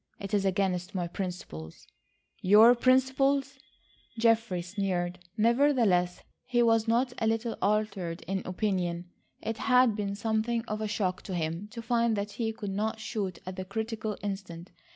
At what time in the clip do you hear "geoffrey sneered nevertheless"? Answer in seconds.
4.17-6.23